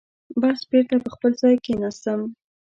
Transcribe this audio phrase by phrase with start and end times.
[0.41, 2.19] بس بېرته پر خپل ځای کېناستم.